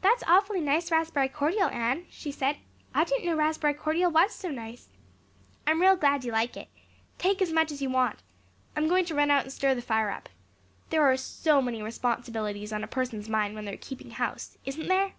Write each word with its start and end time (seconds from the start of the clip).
"That's 0.00 0.22
awfully 0.28 0.60
nice 0.60 0.92
raspberry 0.92 1.28
cordial, 1.28 1.68
Anne," 1.70 2.06
she 2.08 2.30
said. 2.30 2.58
"I 2.94 3.02
didn't 3.02 3.26
know 3.26 3.34
raspberry 3.34 3.74
cordial 3.74 4.08
was 4.08 4.32
so 4.32 4.48
nice." 4.48 4.90
"I'm 5.66 5.80
real 5.80 5.96
glad 5.96 6.22
you 6.22 6.30
like 6.30 6.56
it. 6.56 6.68
Take 7.18 7.42
as 7.42 7.52
much 7.52 7.72
as 7.72 7.82
you 7.82 7.90
want. 7.90 8.22
I'm 8.76 8.86
going 8.86 9.04
to 9.06 9.14
run 9.16 9.28
out 9.28 9.42
and 9.42 9.52
stir 9.52 9.74
the 9.74 9.82
fire 9.82 10.10
up. 10.10 10.28
There 10.90 11.02
are 11.02 11.16
so 11.16 11.60
many 11.60 11.82
responsibilities 11.82 12.72
on 12.72 12.84
a 12.84 12.86
person's 12.86 13.28
mind 13.28 13.56
when 13.56 13.64
they're 13.64 13.76
keeping 13.76 14.10
house, 14.12 14.56
isn't 14.66 14.86
there?" 14.86 15.14